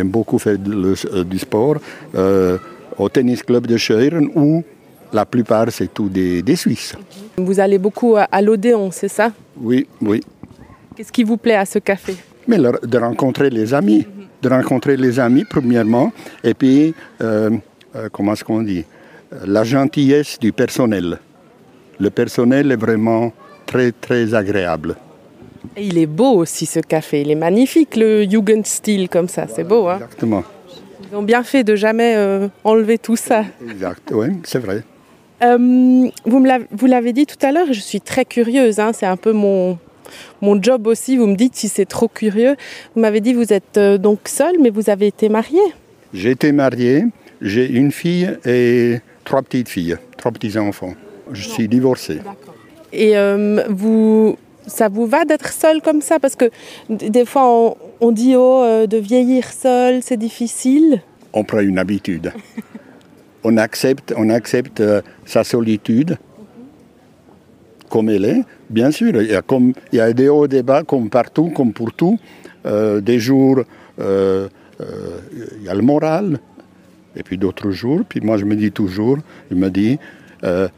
beaucoup 0.05 0.39
faire 0.39 0.57
le- 0.67 1.25
du 1.25 1.39
sport 1.39 1.77
au 2.99 3.09
tennis 3.09 3.43
club 3.43 3.67
de 3.67 3.77
Scheuren 3.77 4.29
où 4.35 4.63
la 5.15 5.25
plupart, 5.25 5.71
c'est 5.71 5.93
tout 5.95 6.09
des, 6.09 6.43
des 6.43 6.57
Suisses. 6.57 6.95
Vous 7.37 7.61
allez 7.61 7.79
beaucoup 7.79 8.17
à, 8.17 8.43
l'Odéon, 8.43 8.91
c'est 8.91 9.09
ça? 9.09 9.33
Oui, 9.57 9.87
oui. 10.03 10.21
Qu'est-ce 10.97 11.13
qui 11.13 11.25
vous 11.25 11.37
plaît 11.37 11.57
à 11.57 11.65
ce 11.65 11.79
café? 11.79 12.17
Mais 12.49 12.59
le- 12.59 12.81
de 12.83 12.99
rencontrer 12.99 13.49
les 13.51 13.73
amis. 13.73 14.07
De 14.43 14.49
rencontrer 14.49 14.97
les 14.97 15.19
amis, 15.19 15.45
premièrement. 15.49 16.13
Et 16.43 16.53
puis, 16.55 16.95
euh, 17.23 17.51
euh, 17.97 18.09
comment 18.13 18.33
est-ce 18.35 18.45
qu'on 18.45 18.63
dit? 18.63 18.85
La 19.47 19.65
gentillesse 19.65 20.39
du 20.39 20.53
personnel. 20.53 21.19
Le 21.99 22.11
personnel 22.11 22.71
est 22.73 22.77
vraiment 22.77 23.33
très, 23.67 23.93
très 23.93 24.35
agréable. 24.35 24.97
Et 25.77 25.87
il 25.87 25.97
est 25.97 26.07
beau 26.07 26.33
aussi 26.35 26.67
ce 26.67 26.81
café. 26.81 27.23
Il 27.23 27.31
est 27.31 27.35
magnifique, 27.37 27.97
le 27.97 28.25
Jugendstil 28.29 29.09
comme 29.09 29.29
ça. 29.29 29.47
C'est 29.49 29.65
beau. 29.65 29.89
Hein? 29.89 29.97
Exactement. 29.97 30.45
Ils 31.11 31.17
ont 31.17 31.23
bien 31.23 31.43
fait 31.43 31.65
de 31.65 31.75
jamais 31.75 32.15
euh, 32.17 32.49
enlever 32.65 32.99
tout 32.99 33.17
ça. 33.17 33.45
Exact, 33.71 34.11
oui, 34.13 34.27
c'est 34.45 34.59
vrai. 34.59 34.83
Euh, 35.45 36.09
vous 36.25 36.39
me 36.41 36.89
l'avez- 36.89 37.13
dit 37.13 37.27
tout 37.27 37.45
à 37.47 37.53
l'heure, 37.53 37.67
je 37.73 37.81
suis 37.81 38.01
très 38.01 38.25
curieuse, 38.25 38.79
hein, 38.81 38.93
c'est 38.95 39.07
un 39.07 39.17
peu 39.17 39.33
mon, 39.33 39.79
mon 40.41 40.61
job 40.63 40.87
aussi, 40.87 41.17
vous 41.17 41.27
me 41.27 41.37
dites 41.37 41.55
si 41.55 41.69
c'est 41.69 41.85
trop 41.87 42.09
curieux. 42.09 42.57
Vous 42.95 43.01
m'avez 43.03 43.21
dit 43.21 43.35
vous 43.35 43.53
êtes 43.53 43.77
euh, 43.77 43.99
donc 43.99 44.21
seule, 44.27 44.57
mais 44.61 44.71
vous 44.71 44.89
avez 44.91 45.07
été 45.09 45.29
mariée. 45.29 45.59
J'ai 46.13 46.31
été 46.31 46.53
marié, 46.53 47.05
j'ai 47.43 47.67
une 47.69 47.93
fille 47.93 48.31
et 48.47 48.99
trois 49.25 49.43
petites 49.43 49.69
filles, 49.69 49.97
trois 50.17 50.33
petits-enfants. 50.33 50.95
Je 51.33 51.49
suis 51.49 51.69
divorcé. 51.69 52.19
Et 52.93 53.17
euh, 53.17 53.65
vous, 53.69 54.37
ça 54.67 54.89
vous 54.89 55.07
va 55.07 55.25
d'être 55.25 55.53
seule 55.53 55.83
comme 55.83 56.01
ça? 56.01 56.19
Parce 56.21 56.37
que 56.37 56.51
des 56.89 57.25
fois 57.25 57.49
on, 57.49 57.77
on 58.01 58.13
dit 58.13 58.35
oh, 58.37 58.63
euh, 58.63 58.87
de 58.87 58.97
vieillir 58.99 59.53
seule, 59.53 60.03
c'est 60.03 60.17
difficile. 60.17 61.03
on 61.33 61.45
prend 61.45 61.61
une 61.61 61.79
habitude. 61.79 62.33
on 63.45 63.59
accepte, 63.59 64.81
euh, 64.81 65.03
sa 65.25 65.45
solitude 65.45 66.17
comme 67.91 68.09
elle 68.09 68.25
est, 68.25 68.43
bien 68.71 68.91
sûr. 68.91 69.23
Il 69.23 69.41
y 69.93 70.01
a, 70.01 70.13
des 70.13 70.29
hauts 70.29 70.49
débats 70.49 70.83
comme 70.83 71.11
partout, 71.11 71.51
comme 71.51 71.73
pour 71.73 71.93
tout. 71.93 72.19
Euh, 72.67 73.01
des 73.01 73.21
jours, 73.21 73.63
euh, 74.01 74.49
il 74.81 75.63
y 75.63 75.69
a 75.69 75.75
le 75.75 75.83
moral, 75.83 76.41
et 77.15 77.23
puis 77.23 77.39
d'autres 77.39 77.71
jours. 77.71 78.01
Puis 78.09 78.21
moi, 78.21 78.37
je 78.37 78.45
me 78.47 78.57
dis 78.57 78.73
toujours, 78.73 79.19
je 79.49 79.55
me 79.55 79.69
dis, 79.71 79.99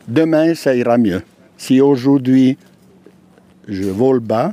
demain, 0.07 0.55
ça 0.55 0.75
ira 0.75 0.99
mieux. 0.99 1.23
Si 1.57 1.81
aujourd'hui, 1.81 2.59
je 3.67 3.85
vole 3.85 4.21
bas, 4.21 4.53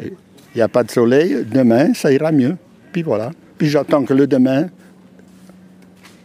il 0.00 0.56
n'y 0.56 0.62
a 0.62 0.68
pas 0.68 0.82
de 0.82 0.90
soleil, 0.90 1.46
demain, 1.48 1.94
ça 1.94 2.10
ira 2.10 2.32
mieux. 2.32 2.56
Puis 2.90 3.02
voilà. 3.02 3.30
Puis 3.58 3.68
j'attends 3.68 4.02
que 4.02 4.14
le 4.14 4.26
demain 4.26 4.66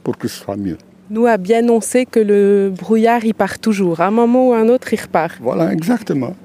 pour 0.03 0.17
que 0.17 0.27
ce 0.27 0.39
soit 0.39 0.57
mieux. 0.57 0.77
Nous, 1.09 1.25
à 1.25 1.37
bien 1.37 1.67
on 1.69 1.79
sait 1.79 2.05
que 2.05 2.19
le 2.19 2.71
brouillard, 2.75 3.23
il 3.23 3.33
part 3.33 3.59
toujours. 3.59 4.01
À 4.01 4.07
un 4.07 4.11
moment 4.11 4.49
ou 4.49 4.53
à 4.53 4.57
un 4.57 4.67
autre, 4.67 4.93
il 4.93 4.99
repart. 4.99 5.37
Voilà, 5.41 5.71
exactement. 5.71 6.35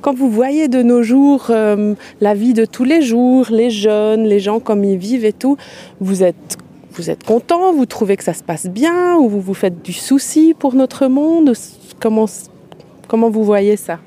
Quand 0.00 0.14
vous 0.14 0.30
voyez 0.30 0.68
de 0.68 0.82
nos 0.82 1.02
jours 1.02 1.48
euh, 1.50 1.94
la 2.20 2.34
vie 2.34 2.54
de 2.54 2.64
tous 2.64 2.84
les 2.84 3.02
jours, 3.02 3.46
les 3.50 3.70
jeunes, 3.70 4.24
les 4.24 4.38
gens 4.38 4.60
comme 4.60 4.84
ils 4.84 4.98
vivent 4.98 5.24
et 5.24 5.32
tout, 5.32 5.56
vous 6.00 6.22
êtes, 6.22 6.56
vous 6.92 7.10
êtes 7.10 7.24
content, 7.24 7.72
vous 7.72 7.86
trouvez 7.86 8.16
que 8.16 8.22
ça 8.22 8.34
se 8.34 8.44
passe 8.44 8.66
bien, 8.66 9.16
ou 9.16 9.28
vous 9.28 9.40
vous 9.40 9.54
faites 9.54 9.82
du 9.82 9.92
souci 9.92 10.54
pour 10.56 10.74
notre 10.74 11.08
monde? 11.08 11.52
Comment, 12.00 12.26
comment 13.08 13.30
vous 13.30 13.44
voyez 13.44 13.76
ça? 13.76 13.98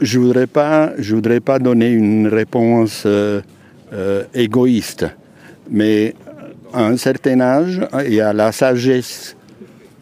Je 0.00 0.18
ne 0.18 0.24
voudrais, 0.24 0.46
pas, 0.46 0.92
je 0.98 1.14
voudrais 1.14 1.40
pas 1.40 1.58
donner 1.58 1.90
une 1.90 2.28
réponse 2.28 3.02
euh, 3.06 3.40
euh, 3.92 4.22
égoïste, 4.34 5.06
mais 5.68 6.14
à 6.72 6.86
un 6.86 6.96
certain 6.96 7.40
âge, 7.40 7.80
il 8.06 8.14
y 8.14 8.20
a 8.20 8.32
la 8.32 8.52
sagesse 8.52 9.36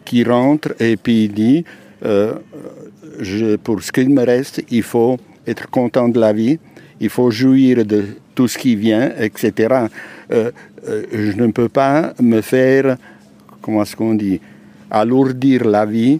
qui 0.05 0.23
rentre 0.23 0.73
et 0.79 0.97
puis 0.97 1.25
il 1.25 1.33
dit, 1.33 1.65
euh, 2.05 2.33
pour 3.63 3.81
ce 3.81 3.91
qu'il 3.91 4.09
me 4.09 4.23
reste, 4.23 4.63
il 4.69 4.83
faut 4.83 5.17
être 5.45 5.69
content 5.69 6.09
de 6.09 6.19
la 6.19 6.33
vie, 6.33 6.59
il 6.99 7.09
faut 7.09 7.31
jouir 7.31 7.85
de 7.85 8.05
tout 8.35 8.47
ce 8.47 8.57
qui 8.57 8.75
vient, 8.75 9.11
etc. 9.19 9.85
Euh, 10.31 10.51
euh, 10.87 11.03
je 11.11 11.31
ne 11.33 11.51
peux 11.51 11.69
pas 11.69 12.13
me 12.21 12.41
faire, 12.41 12.97
comment 13.61 13.83
est-ce 13.83 13.95
qu'on 13.95 14.15
dit, 14.15 14.39
alourdir 14.89 15.65
la 15.65 15.85
vie 15.85 16.19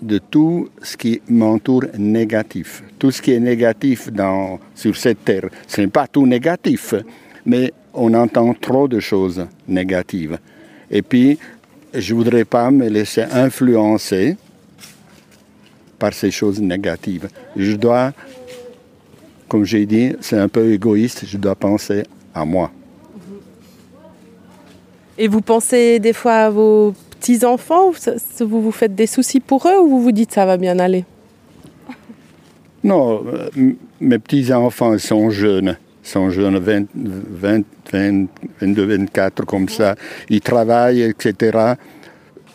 de 0.00 0.18
tout 0.18 0.68
ce 0.82 0.96
qui 0.96 1.20
m'entoure 1.28 1.84
négatif. 1.96 2.82
Tout 2.98 3.10
ce 3.10 3.22
qui 3.22 3.32
est 3.32 3.40
négatif 3.40 4.12
dans, 4.12 4.58
sur 4.74 4.96
cette 4.96 5.24
terre, 5.24 5.48
ce 5.66 5.80
n'est 5.80 5.86
pas 5.86 6.06
tout 6.06 6.26
négatif, 6.26 6.94
mais 7.46 7.72
on 7.94 8.14
entend 8.14 8.54
trop 8.54 8.88
de 8.88 9.00
choses 9.00 9.46
négatives. 9.68 10.38
Et 10.90 11.02
puis, 11.02 11.38
je 11.94 12.12
ne 12.12 12.18
voudrais 12.18 12.44
pas 12.44 12.70
me 12.70 12.88
laisser 12.88 13.22
influencer 13.22 14.36
par 15.98 16.12
ces 16.12 16.30
choses 16.30 16.60
négatives. 16.60 17.28
Je 17.56 17.76
dois, 17.76 18.12
comme 19.48 19.64
j'ai 19.64 19.86
dit, 19.86 20.14
c'est 20.20 20.38
un 20.38 20.48
peu 20.48 20.72
égoïste, 20.72 21.24
je 21.26 21.36
dois 21.36 21.54
penser 21.54 22.04
à 22.34 22.44
moi. 22.44 22.70
Et 25.18 25.28
vous 25.28 25.42
pensez 25.42 25.98
des 25.98 26.12
fois 26.12 26.34
à 26.34 26.50
vos 26.50 26.94
petits-enfants 27.10 27.92
Vous 28.40 28.62
vous 28.62 28.72
faites 28.72 28.94
des 28.94 29.06
soucis 29.06 29.40
pour 29.40 29.66
eux 29.68 29.78
ou 29.80 29.88
vous 29.88 30.02
vous 30.02 30.12
dites 30.12 30.32
ça 30.32 30.46
va 30.46 30.56
bien 30.56 30.78
aller? 30.78 31.04
Non, 32.82 33.22
euh, 33.26 33.74
mes 34.00 34.18
petits-enfants 34.18 34.98
sont 34.98 35.30
jeunes 35.30 35.76
sont 36.02 36.30
jeunes, 36.30 36.58
20, 36.58 36.86
20, 36.94 37.64
20, 37.92 38.26
22, 38.60 38.84
24, 38.84 39.44
comme 39.44 39.68
ça. 39.68 39.94
Ils 40.28 40.40
travaillent, 40.40 41.02
etc. 41.02 41.74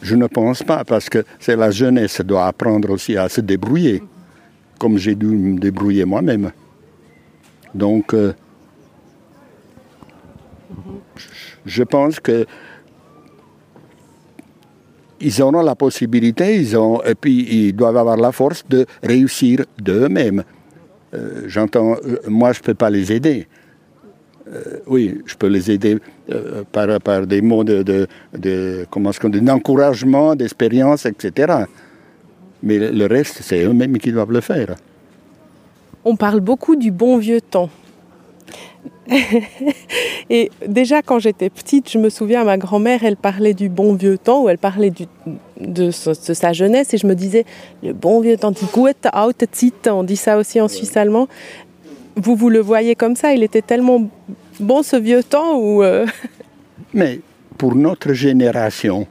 Je 0.01 0.15
ne 0.15 0.27
pense 0.27 0.63
pas, 0.63 0.83
parce 0.83 1.09
que 1.09 1.23
c'est 1.39 1.55
la 1.55 1.71
jeunesse 1.71 2.21
doit 2.21 2.47
apprendre 2.47 2.91
aussi 2.91 3.17
à 3.17 3.29
se 3.29 3.41
débrouiller, 3.41 4.03
comme 4.79 4.97
j'ai 4.97 5.15
dû 5.15 5.27
me 5.27 5.59
débrouiller 5.59 6.05
moi-même. 6.05 6.51
Donc, 7.73 8.13
euh, 8.13 8.33
je 11.65 11.83
pense 11.83 12.19
que 12.19 12.45
ils 15.19 15.41
auront 15.41 15.63
la 15.63 15.75
possibilité, 15.75 16.57
ils 16.57 16.77
ont, 16.77 17.01
et 17.03 17.15
puis 17.15 17.67
ils 17.67 17.73
doivent 17.73 17.97
avoir 17.97 18.17
la 18.17 18.31
force 18.31 18.63
de 18.67 18.85
réussir 19.01 19.65
d'eux-mêmes. 19.79 20.43
Euh, 21.13 21.43
J'entends, 21.47 21.93
euh, 21.93 22.17
moi 22.27 22.51
je 22.53 22.59
ne 22.59 22.63
peux 22.63 22.73
pas 22.73 22.89
les 22.89 23.11
aider. 23.11 23.47
Euh, 24.47 24.79
oui, 24.87 25.21
je 25.25 25.35
peux 25.35 25.47
les 25.47 25.69
aider 25.71 25.97
par, 26.71 27.01
par, 27.01 27.27
des 27.27 27.41
mots 27.41 27.63
de, 27.65 27.83
de, 27.83 28.87
d'encouragement, 29.39 30.35
d'expérience, 30.35 31.05
etc. 31.05 31.65
Mais 32.63 32.79
le 32.79 33.05
reste, 33.07 33.39
c'est 33.41 33.63
eux-mêmes 33.65 33.97
qui 33.97 34.11
doivent 34.11 34.31
le 34.31 34.41
faire. 34.41 34.75
On 36.05 36.15
parle 36.15 36.39
beaucoup 36.39 36.77
du 36.77 36.91
bon 36.91 37.17
vieux 37.17 37.41
temps. 37.41 37.69
et 40.29 40.51
déjà, 40.67 41.01
quand 41.01 41.19
j'étais 41.19 41.49
petite, 41.49 41.89
je 41.89 41.97
me 41.97 42.09
souviens, 42.09 42.43
ma 42.43 42.57
grand-mère, 42.57 43.03
elle 43.03 43.17
parlait 43.17 43.53
du 43.53 43.69
bon 43.69 43.93
vieux 43.93 44.17
temps, 44.17 44.43
ou 44.43 44.49
elle 44.49 44.57
parlait 44.57 44.89
du, 44.89 45.05
de, 45.59 45.87
de, 45.87 45.91
sa 45.91 46.53
jeunesse, 46.53 46.93
et 46.93 46.97
je 46.97 47.07
me 47.07 47.15
disais, 47.15 47.45
le 47.83 47.93
bon 47.93 48.21
vieux 48.21 48.37
temps, 48.37 48.51
die 48.51 48.65
gute 48.73 49.07
alte 49.11 49.45
Zeit, 49.51 49.87
on 49.89 50.03
dit 50.03 50.17
ça 50.17 50.37
aussi 50.37 50.59
en 50.61 50.67
suisse 50.67 50.97
allemand. 50.97 51.27
Vous, 52.15 52.35
vous 52.35 52.49
le 52.49 52.59
voyez 52.59 52.95
comme 52.95 53.15
ça, 53.15 53.33
il 53.33 53.43
était 53.43 53.61
tellement 53.61 54.09
bon 54.59 54.83
ce 54.83 54.95
vieux 54.95 55.23
temps 55.23 55.57
ou 55.57 55.83
euh... 55.83 56.05
Mais 56.93 57.19
pour 57.57 57.75
notre 57.75 58.13
génération, 58.13 59.07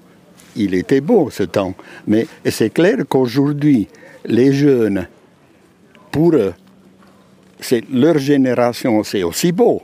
il 0.56 0.74
était 0.74 1.00
beau 1.00 1.30
ce 1.30 1.44
temps. 1.44 1.74
Mais 2.06 2.26
c'est 2.46 2.70
clair 2.70 2.98
qu'aujourd'hui, 3.08 3.88
les 4.24 4.52
jeunes, 4.52 5.06
pour 6.10 6.34
eux, 6.34 6.54
c'est 7.60 7.84
leur 7.92 8.18
génération, 8.18 9.02
c'est 9.02 9.22
aussi 9.22 9.52
beau. 9.52 9.82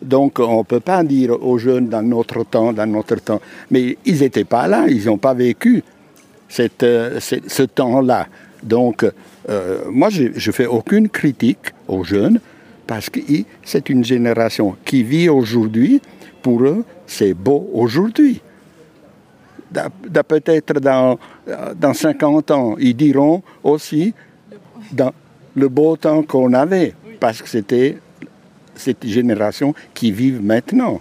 Donc 0.00 0.38
on 0.40 0.58
ne 0.58 0.64
peut 0.64 0.80
pas 0.80 1.04
dire 1.04 1.40
aux 1.42 1.58
jeunes 1.58 1.88
dans 1.88 2.02
notre 2.02 2.44
temps, 2.44 2.72
dans 2.72 2.86
notre 2.86 3.16
temps. 3.16 3.40
Mais 3.70 3.96
ils 4.04 4.20
n'étaient 4.20 4.44
pas 4.44 4.66
là, 4.66 4.86
ils 4.88 5.06
n'ont 5.06 5.18
pas 5.18 5.34
vécu 5.34 5.82
cette, 6.48 6.84
cette, 7.20 7.50
ce 7.50 7.62
temps-là. 7.62 8.26
Donc 8.62 9.06
euh, 9.48 9.84
moi, 9.90 10.08
je 10.10 10.24
ne 10.24 10.52
fais 10.52 10.66
aucune 10.66 11.08
critique 11.08 11.72
aux 11.88 12.04
jeunes 12.04 12.40
parce 12.86 13.10
que 13.10 13.20
c'est 13.64 13.88
une 13.90 14.04
génération 14.04 14.76
qui 14.84 15.02
vit 15.02 15.28
aujourd'hui. 15.28 16.00
Pour 16.42 16.62
eux, 16.64 16.84
c'est 17.06 17.34
beau 17.34 17.70
aujourd'hui. 17.72 18.40
Peut-être 20.28 20.80
dans, 20.80 21.18
dans 21.76 21.94
50 21.94 22.50
ans, 22.50 22.76
ils 22.78 22.96
diront 22.96 23.42
aussi 23.62 24.12
le 25.54 25.68
beau 25.68 25.96
temps 25.96 26.22
qu'on 26.22 26.52
avait, 26.52 26.94
parce 27.20 27.42
que 27.42 27.48
c'était 27.48 27.98
cette 28.74 29.06
génération 29.06 29.74
qui 29.94 30.12
vit 30.12 30.32
maintenant. 30.32 31.00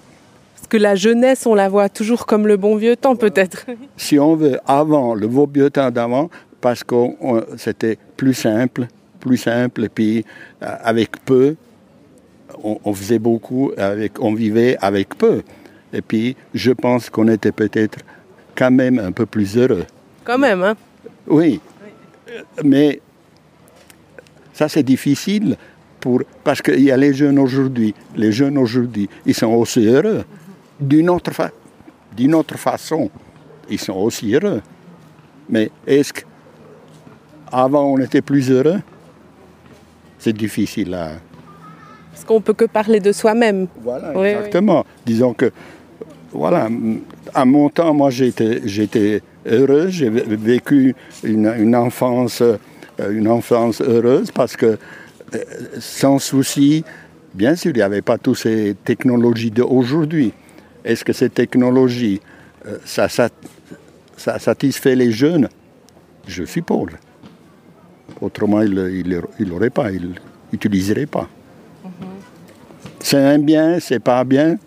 Parce 0.55 0.67
que 0.67 0.77
la 0.77 0.95
jeunesse, 0.95 1.45
on 1.45 1.55
la 1.55 1.69
voit 1.69 1.89
toujours 1.89 2.25
comme 2.25 2.47
le 2.47 2.57
bon 2.57 2.75
vieux 2.75 2.95
temps, 2.95 3.15
peut-être. 3.15 3.65
Si 3.97 4.19
on 4.19 4.35
veut 4.35 4.59
avant, 4.65 5.15
le 5.15 5.27
beau 5.27 5.49
vieux 5.51 5.69
temps 5.69 5.91
d'avant, 5.91 6.29
parce 6.59 6.83
que 6.83 6.95
c'était 7.57 7.97
plus 8.17 8.33
simple, 8.33 8.87
plus 9.19 9.37
simple, 9.37 9.85
et 9.85 9.89
puis 9.89 10.25
euh, 10.61 10.75
avec 10.83 11.23
peu, 11.25 11.55
on, 12.63 12.77
on, 12.83 12.93
faisait 12.93 13.19
beaucoup, 13.19 13.71
avec, 13.77 14.21
on 14.21 14.33
vivait 14.33 14.77
avec 14.81 15.15
peu. 15.17 15.41
Et 15.93 16.01
puis, 16.01 16.35
je 16.53 16.71
pense 16.71 17.09
qu'on 17.09 17.27
était 17.27 17.51
peut-être 17.51 17.99
quand 18.55 18.71
même 18.71 18.99
un 18.99 19.11
peu 19.11 19.25
plus 19.25 19.57
heureux. 19.57 19.85
Quand 20.23 20.37
même, 20.37 20.61
hein 20.63 20.75
Oui. 21.27 21.59
oui. 22.27 22.33
Mais 22.63 23.01
ça, 24.61 24.69
c'est 24.69 24.83
difficile 24.83 25.57
pour, 25.99 26.21
parce 26.43 26.61
qu'il 26.61 26.81
y 26.81 26.91
a 26.91 26.97
les 26.97 27.15
jeunes 27.15 27.39
aujourd'hui. 27.39 27.95
Les 28.15 28.31
jeunes 28.31 28.59
aujourd'hui, 28.59 29.09
ils 29.25 29.33
sont 29.33 29.53
aussi 29.53 29.87
heureux. 29.87 30.23
D'une 30.79 31.09
autre, 31.09 31.31
fa 31.31 31.49
d'une 32.15 32.35
autre 32.35 32.57
façon, 32.59 33.09
ils 33.69 33.79
sont 33.79 33.93
aussi 33.93 34.35
heureux. 34.35 34.61
Mais 35.49 35.71
est-ce 35.87 36.13
qu'avant 36.13 37.85
on 37.93 37.97
était 37.97 38.21
plus 38.21 38.51
heureux? 38.51 38.81
C'est 40.19 40.33
difficile 40.33 40.93
à. 40.93 41.13
Parce 42.11 42.23
qu'on 42.23 42.41
peut 42.41 42.53
que 42.53 42.65
parler 42.65 42.99
de 42.99 43.11
soi-même. 43.11 43.67
Voilà, 43.81 44.11
oui, 44.15 44.27
exactement. 44.27 44.81
Oui. 44.81 45.01
Disons 45.07 45.33
que, 45.33 45.51
voilà, 46.31 46.69
à 47.33 47.45
mon 47.45 47.67
temps, 47.69 47.95
moi 47.95 48.11
j'étais 48.11 49.23
heureux, 49.43 49.87
j'ai 49.87 50.09
vécu 50.09 50.93
une, 51.23 51.51
une 51.57 51.75
enfance 51.75 52.43
une 53.09 53.27
enfance 53.27 53.81
heureuse 53.81 54.31
parce 54.31 54.55
que 54.55 54.77
sans 55.79 56.19
souci, 56.19 56.83
bien 57.33 57.55
sûr, 57.55 57.71
il 57.71 57.77
n'y 57.77 57.81
avait 57.81 58.01
pas 58.01 58.17
toutes 58.17 58.37
ces 58.37 58.75
technologies 58.83 59.51
d'aujourd'hui. 59.51 60.33
Est-ce 60.83 61.05
que 61.05 61.13
ces 61.13 61.29
technologies, 61.29 62.19
ça, 62.85 63.07
ça, 63.07 63.29
ça, 64.17 64.39
satisfait 64.39 64.95
les 64.95 65.11
jeunes? 65.11 65.47
Je 66.27 66.43
suppose. 66.43 66.89
Autrement, 68.19 68.61
ils 68.61 68.73
ne 68.73 69.45
l'auraient 69.45 69.69
pas, 69.69 69.91
ils 69.91 70.09
n'utiliseraient 70.51 71.05
pas. 71.05 71.29
Mm 71.83 71.87
-hmm. 71.87 72.11
C'est 72.99 73.17
un 73.17 73.39
bien, 73.39 73.79
c'est 73.79 73.99
pas 73.99 74.23
bien. 74.23 74.57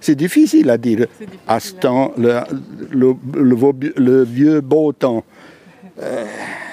C'est 0.00 0.14
difficile 0.14 0.70
à 0.70 0.78
dire. 0.78 1.06
Difficile 1.06 1.38
à 1.46 1.60
ce 1.60 1.72
temps, 1.74 2.12
le, 2.16 2.40
le, 2.90 3.14
le, 3.34 3.56
le, 3.96 4.24
vieux 4.24 4.60
beau 4.60 4.92
temps. 4.92 5.24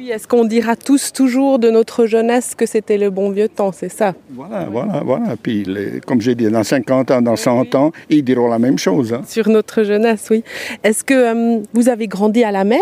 Oui, 0.00 0.10
est-ce 0.10 0.26
qu'on 0.26 0.46
dira 0.46 0.76
tous 0.76 1.12
toujours 1.12 1.58
de 1.58 1.68
notre 1.70 2.06
jeunesse 2.06 2.54
que 2.54 2.64
c'était 2.64 2.96
le 2.96 3.10
bon 3.10 3.30
vieux 3.30 3.50
temps, 3.50 3.70
c'est 3.70 3.90
ça? 3.90 4.14
Voilà, 4.30 4.64
voilà, 4.64 5.02
voilà. 5.04 5.36
Puis, 5.36 5.62
les- 5.64 6.00
comme 6.00 6.22
j'ai 6.22 6.34
dit, 6.34 6.48
dans 6.48 6.64
50 6.64 7.10
ans, 7.10 7.20
dans 7.20 7.36
100 7.36 7.74
ans, 7.74 7.92
ils 8.08 8.24
diront 8.24 8.48
la 8.48 8.58
même 8.58 8.78
chose. 8.78 9.12
hein. 9.12 9.20
Sur 9.26 9.50
notre 9.50 9.82
jeunesse, 9.82 10.28
oui. 10.30 10.42
Est-ce 10.82 11.04
que 11.04 11.12
euh, 11.12 11.60
vous 11.74 11.90
avez 11.90 12.06
grandi 12.06 12.42
à 12.42 12.50
la 12.50 12.64
mer? 12.64 12.80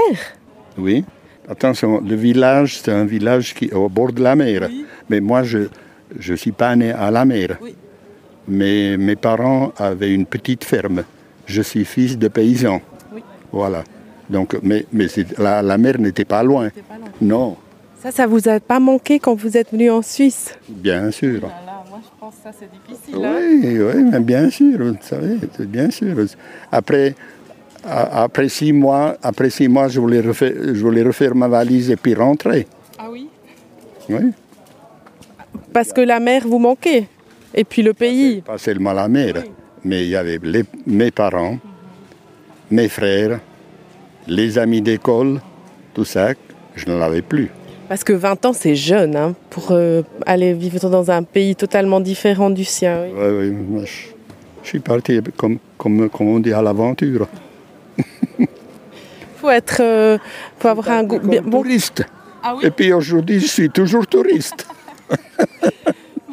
Oui. 0.78 1.04
Attention, 1.48 2.00
le 2.00 2.14
village, 2.14 2.78
c'est 2.78 2.92
un 2.92 3.04
village 3.04 3.52
qui 3.52 3.64
est 3.64 3.72
au 3.74 3.88
bord 3.88 4.12
de 4.12 4.22
la 4.22 4.36
mer. 4.36 4.68
Mais 5.10 5.18
moi, 5.20 5.42
je 5.42 5.58
ne 6.30 6.36
suis 6.36 6.52
pas 6.52 6.76
né 6.76 6.92
à 6.92 7.10
la 7.10 7.24
mer. 7.24 7.58
Oui. 7.60 7.74
Mais 8.46 8.96
mes 8.96 9.16
parents 9.16 9.72
avaient 9.76 10.14
une 10.14 10.24
petite 10.24 10.62
ferme. 10.62 11.02
Je 11.46 11.62
suis 11.62 11.84
fils 11.84 12.16
de 12.16 12.28
paysan. 12.28 12.80
Oui. 13.12 13.24
Voilà. 13.50 13.82
Donc, 14.30 14.56
mais 14.62 14.84
mais 14.92 15.06
la, 15.38 15.62
la 15.62 15.78
mer 15.78 15.98
n'était 15.98 16.24
pas 16.24 16.42
loin. 16.42 16.68
Non, 17.20 17.56
Ça, 18.02 18.10
ça 18.12 18.26
vous 18.26 18.48
a 18.48 18.60
pas 18.60 18.78
manqué 18.78 19.18
quand 19.18 19.34
vous 19.34 19.56
êtes 19.56 19.72
venu 19.72 19.90
en 19.90 20.02
Suisse? 20.02 20.54
Bien 20.68 21.10
sûr. 21.10 21.40
moi 21.40 22.00
je 22.02 22.20
pense 22.20 22.34
que 22.36 22.42
ça 22.44 22.50
c'est 22.58 22.68
difficile. 22.70 23.16
Oui, 23.16 23.78
oui, 23.80 24.04
mais 24.10 24.20
bien 24.20 24.50
sûr, 24.50 24.78
vous 24.78 24.96
savez, 25.00 25.36
bien 25.60 25.90
sûr. 25.90 26.14
Après, 26.70 27.14
après 27.84 28.48
six 28.48 28.72
mois, 28.72 29.16
après 29.22 29.50
six 29.50 29.66
mois, 29.68 29.88
je 29.88 29.98
voulais 30.00 30.20
refaire, 30.20 30.52
je 30.74 30.80
voulais 30.80 31.02
refaire 31.02 31.34
ma 31.34 31.48
valise 31.48 31.90
et 31.90 31.96
puis 31.96 32.14
rentrer. 32.14 32.66
Ah 32.98 33.08
oui? 33.10 33.28
Oui. 34.10 34.32
Parce 35.72 35.92
que 35.92 36.00
la 36.00 36.20
mer 36.20 36.42
vous 36.46 36.58
manquait. 36.58 37.06
Et 37.54 37.64
puis 37.64 37.82
le 37.82 37.94
pays. 37.94 38.42
Pas 38.42 38.58
seulement 38.58 38.92
la 38.92 39.08
mère, 39.08 39.42
mais 39.84 40.04
il 40.04 40.10
y 40.10 40.16
avait 40.16 40.38
les- 40.42 40.64
mes 40.86 41.10
parents, 41.10 41.56
mes 42.70 42.88
frères, 42.88 43.40
les 44.28 44.58
amis 44.58 44.80
d'école, 44.82 45.40
tout 45.94 46.04
ça, 46.04 46.30
je 46.76 46.86
ne 46.86 46.98
l'avais 46.98 47.22
plus. 47.22 47.50
Parce 47.88 48.04
que 48.04 48.12
20 48.12 48.44
ans 48.46 48.52
c'est 48.52 48.74
jeune 48.74 49.16
hein, 49.16 49.34
pour 49.50 49.68
euh, 49.70 50.02
aller 50.26 50.52
vivre 50.52 50.90
dans 50.90 51.10
un 51.10 51.22
pays 51.22 51.56
totalement 51.56 52.00
différent 52.00 52.50
du 52.50 52.64
sien. 52.64 53.04
oui. 53.04 53.18
Ouais, 53.18 53.30
ouais, 53.38 53.50
moi, 53.50 53.82
je, 53.84 54.08
je 54.62 54.68
suis 54.68 54.80
parti, 54.80 55.20
comme, 55.36 55.58
comme, 55.78 56.10
comme 56.10 56.28
on 56.28 56.40
dit, 56.40 56.52
à 56.52 56.60
l'aventure. 56.60 57.26
faut 59.36 59.50
être, 59.50 59.78
euh, 59.80 60.18
faut 60.58 60.68
avoir 60.68 60.90
un 60.90 61.04
goût. 61.04 61.18
Bon, 61.20 61.62
touriste. 61.62 62.04
ah 62.42 62.54
oui. 62.56 62.66
Et 62.66 62.70
puis 62.70 62.92
aujourd'hui, 62.92 63.40
je 63.40 63.46
suis 63.46 63.70
toujours 63.70 64.06
touriste. 64.06 64.66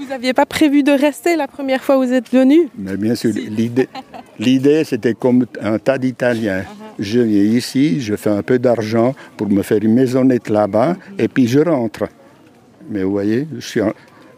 Vous 0.05 0.11
n'aviez 0.11 0.33
pas 0.33 0.45
prévu 0.45 0.83
de 0.83 0.91
rester 0.91 1.35
la 1.35 1.47
première 1.47 1.83
fois 1.83 1.97
où 1.97 2.03
vous 2.05 2.13
êtes 2.13 2.29
venu 2.31 2.69
Mais 2.77 2.95
bien 2.95 3.15
sûr, 3.15 3.31
l'idée, 3.33 3.89
l'idée, 4.37 4.83
c'était 4.83 5.15
comme 5.15 5.47
un 5.59 5.79
tas 5.79 5.97
d'Italiens. 5.97 6.63
Je 6.99 7.21
viens 7.21 7.41
ici, 7.41 7.99
je 8.01 8.15
fais 8.15 8.29
un 8.29 8.43
peu 8.43 8.59
d'argent 8.59 9.15
pour 9.35 9.49
me 9.49 9.63
faire 9.63 9.79
une 9.81 9.95
maisonnette 9.95 10.49
là-bas, 10.49 10.95
et 11.17 11.27
puis 11.27 11.47
je 11.47 11.59
rentre. 11.59 12.03
Mais 12.87 13.01
vous 13.01 13.09
voyez, 13.09 13.47
je, 13.55 13.65
suis 13.65 13.81
en- 13.81 13.93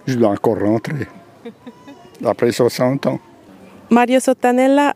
je 0.05 0.15
dois 0.15 0.29
encore 0.29 0.57
rentrer. 0.57 1.05
Après 2.25 2.53
60 2.53 3.05
ans. 3.07 3.19
Mario 3.89 4.21
Sotanella, 4.21 4.93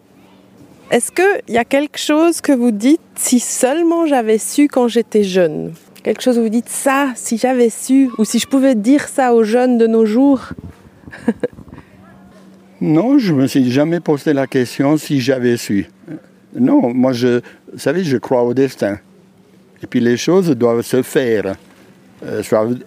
est-ce 0.90 1.12
qu'il 1.12 1.54
y 1.54 1.58
a 1.58 1.66
quelque 1.66 2.00
chose 2.00 2.40
que 2.40 2.54
vous 2.54 2.72
dites 2.72 3.02
si 3.16 3.42
seulement 3.42 4.06
j'avais 4.06 4.38
su 4.38 4.70
quand 4.70 4.88
j'étais 4.88 5.24
jeune? 5.24 5.74
Quelque 6.04 6.22
chose 6.22 6.40
où 6.40 6.44
vous 6.44 6.50
dites 6.50 6.70
ça, 6.70 7.12
si 7.16 7.38
j'avais 7.38 7.70
su, 7.70 8.10
ou 8.18 8.26
si 8.26 8.40
je 8.40 8.48
pouvais 8.48 8.74
dire 8.74 9.08
ça 9.08 9.34
aux 9.34 9.44
jeunes 9.44 9.78
de 9.78 9.86
nos 9.88 10.06
jours 10.06 10.50
Non, 12.82 13.20
je 13.20 13.32
me 13.34 13.46
suis 13.46 13.70
jamais 13.70 14.00
posé 14.00 14.34
la 14.34 14.48
question 14.48 14.98
si 14.98 15.22
j'avais 15.22 15.56
su. 15.58 15.88
Non, 16.56 16.92
moi, 16.92 17.14
je, 17.14 17.42
vous 17.72 17.78
savez, 17.78 18.04
je 18.04 18.18
crois 18.18 18.42
au 18.44 18.56
destin. 18.56 18.98
Et 19.84 19.88
puis 19.88 20.00
les 20.00 20.18
choses 20.18 20.50
doivent 20.50 20.82
se 20.82 21.04
faire, 21.04 21.56
euh, 22.26 22.42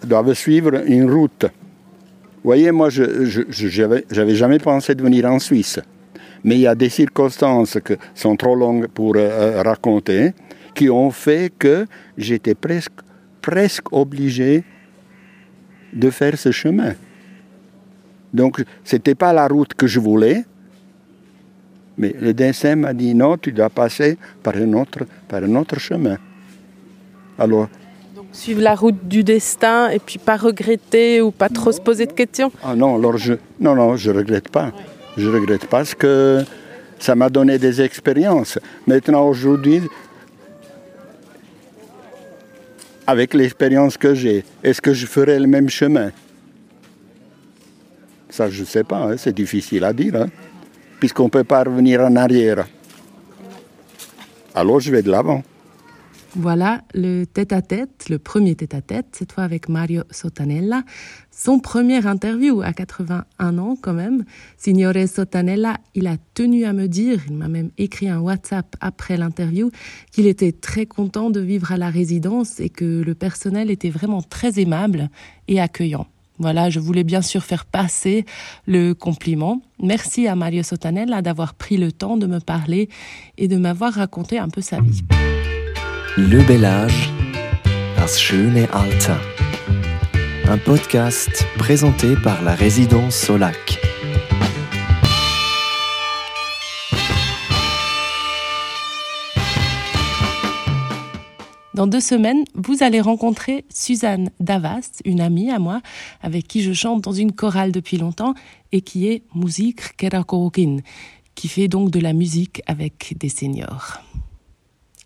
doivent, 0.05 0.35
suivre 0.35 0.83
une 0.87 1.09
route. 1.09 1.45
Vous 1.45 2.51
voyez, 2.51 2.73
moi, 2.73 2.91
je 2.91 3.05
j'avais 3.49 4.35
jamais 4.35 4.59
pensé 4.59 4.97
de 4.97 5.03
venir 5.03 5.27
en 5.27 5.39
Suisse. 5.39 5.79
Mais 6.43 6.57
il 6.57 6.63
y 6.63 6.67
a 6.67 6.75
des 6.75 6.91
circonstances 6.91 7.79
qui 7.85 7.95
sont 8.15 8.37
trop 8.37 8.57
longues 8.57 8.89
pour 8.89 9.15
euh, 9.17 9.63
raconter, 9.63 10.35
qui 10.75 10.91
ont 10.91 11.11
fait 11.11 11.53
que 11.57 11.87
j'étais 12.19 12.55
presque, 12.55 13.01
presque 13.41 13.93
obligé 13.93 14.65
de 15.93 16.11
faire 16.11 16.37
ce 16.37 16.51
chemin. 16.51 16.95
Donc, 18.33 18.63
ce 18.83 18.97
n'était 18.97 19.15
pas 19.15 19.33
la 19.33 19.47
route 19.47 19.75
que 19.75 19.87
je 19.87 20.01
voulais, 20.01 20.45
mais 21.97 22.15
le 22.21 22.35
destin 22.35 22.75
m'a 22.75 22.93
dit 22.93 23.15
non, 23.15 23.37
tu 23.39 23.53
dois 23.53 23.71
passer 23.71 24.19
par 24.43 24.57
un 24.57 24.73
autre, 24.73 25.07
par 25.29 25.45
un 25.45 25.55
autre 25.55 25.79
chemin. 25.79 26.19
Alors, 27.39 27.69
Suivre 28.33 28.63
la 28.63 28.75
route 28.75 29.07
du 29.07 29.23
destin 29.23 29.91
et 29.91 30.01
puis 30.01 30.19
pas 30.19 30.37
regretter 30.37 31.23
ou 31.23 31.31
pas 31.31 31.49
trop 31.49 31.71
se 31.71 31.81
poser 31.81 32.07
de 32.07 32.13
questions 32.13 32.51
ah 32.65 32.75
non, 32.75 32.97
alors 32.97 33.17
je, 33.17 33.35
non, 33.61 33.77
non, 33.77 33.95
je 33.95 34.11
regrette 34.11 34.49
pas. 34.49 34.73
Je 35.17 35.29
regrette 35.29 35.67
pas 35.67 35.79
parce 35.79 35.95
que 35.95 36.43
ça 36.99 37.15
m'a 37.15 37.29
donné 37.29 37.59
des 37.59 37.81
expériences. 37.81 38.59
Maintenant, 38.89 39.29
aujourd'hui, 39.29 39.83
avec 43.07 43.35
l'expérience 43.35 43.97
que 43.97 44.15
j'ai, 44.15 44.45
est-ce 44.63 44.81
que 44.81 44.95
je 44.95 45.07
ferai 45.07 45.39
le 45.39 45.47
même 45.47 45.69
chemin? 45.69 46.11
Ça, 48.31 48.51
je 48.51 48.61
ne 48.61 48.67
sais 48.67 48.85
pas, 48.85 48.99
hein, 48.99 49.17
c'est 49.17 49.35
difficile 49.35 49.85
à 49.85 49.93
dire, 49.93 50.17
hein, 50.17 50.27
puisqu'on 50.99 51.25
ne 51.25 51.31
peut 51.31 51.45
pas 51.45 51.63
revenir 51.63 52.01
en 52.01 52.17
arrière. 52.17 52.67
Alors, 54.55 54.81
je 54.81 54.91
vais 54.91 55.03
de 55.03 55.11
l'avant. 55.11 55.43
Voilà 56.37 56.83
le 56.95 57.27
tête-à-tête, 57.27 58.07
le 58.09 58.19
premier 58.19 58.57
tête-à-tête, 58.57 59.07
cette 59.13 59.31
fois 59.31 59.45
avec 59.45 59.69
Mario 59.69 60.03
Sotanella. 60.11 60.83
Son 61.31 61.61
premier 61.61 62.05
interview 62.07 62.61
à 62.61 62.73
81 62.73 63.59
ans 63.59 63.77
quand 63.81 63.93
même. 63.93 64.25
Signore 64.57 65.07
Sotanella, 65.07 65.79
il 65.95 66.09
a 66.09 66.17
tenu 66.35 66.65
à 66.65 66.73
me 66.73 66.89
dire, 66.89 67.21
il 67.29 67.37
m'a 67.37 67.47
même 67.47 67.71
écrit 67.79 68.09
un 68.09 68.19
WhatsApp 68.19 68.75
après 68.81 69.17
l'interview, 69.17 69.71
qu'il 70.11 70.27
était 70.27 70.51
très 70.51 70.87
content 70.87 71.31
de 71.31 71.39
vivre 71.39 71.71
à 71.71 71.77
la 71.77 71.89
résidence 71.89 72.59
et 72.59 72.69
que 72.69 73.03
le 73.03 73.15
personnel 73.15 73.71
était 73.71 73.91
vraiment 73.91 74.23
très 74.23 74.59
aimable 74.59 75.11
et 75.47 75.61
accueillant. 75.61 76.09
Voilà, 76.41 76.69
je 76.69 76.81
voulais 76.81 77.05
bien 77.05 77.23
sûr 77.23 77.45
faire 77.45 77.65
passer 77.65 78.25
le 78.67 78.93
compliment. 78.93 79.63
Merci 79.81 80.27
à 80.27 80.35
Mario 80.35 80.65
Sotanella 80.65 81.23
d'avoir 81.23 81.55
pris 81.55 81.77
le 81.77 81.93
temps 81.93 82.17
de 82.17 82.27
me 82.27 82.41
parler 82.41 82.89
et 83.39 83.47
de 83.47 83.57
m'avoir 83.57 83.93
raconté 83.93 84.39
un 84.39 84.49
peu 84.49 84.61
sa 84.61 84.81
vie. 84.81 85.03
Le 86.17 86.47
bel 86.47 86.65
âge, 86.65 87.11
das 87.97 88.21
schöne 88.21 88.69
Alter. 88.73 89.19
Un 90.47 90.59
podcast 90.59 91.45
présenté 91.59 92.15
par 92.15 92.41
la 92.45 92.55
résidence 92.55 93.17
Solac. 93.17 93.81
Dans 101.75 101.89
deux 101.89 101.99
semaines, 101.99 102.45
vous 102.55 102.85
allez 102.85 103.01
rencontrer 103.01 103.65
Suzanne 103.69 104.31
Davas, 104.39 105.03
une 105.05 105.21
amie 105.21 105.51
à 105.51 105.59
moi, 105.59 105.81
avec 106.23 106.47
qui 106.47 106.63
je 106.63 106.73
chante 106.73 107.03
dans 107.03 107.11
une 107.11 107.33
chorale 107.33 107.73
depuis 107.73 107.97
longtemps 107.97 108.35
et 108.71 108.83
qui 108.83 109.09
est 109.09 109.25
Musik 109.35 109.97
Kerakorokin, 109.97 110.77
qui 111.35 111.49
fait 111.49 111.67
donc 111.67 111.91
de 111.91 111.99
la 111.99 112.13
musique 112.13 112.63
avec 112.69 113.15
des 113.19 113.29
seniors. 113.29 113.99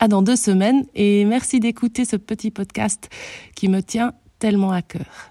À 0.00 0.06
dans 0.06 0.22
deux 0.22 0.36
semaines 0.36 0.84
et 0.94 1.24
merci 1.24 1.58
d'écouter 1.58 2.04
ce 2.04 2.14
petit 2.14 2.52
podcast 2.52 3.08
qui 3.56 3.68
me 3.68 3.80
tient 3.80 4.12
tellement 4.38 4.70
à 4.70 4.80
cœur. 4.80 5.27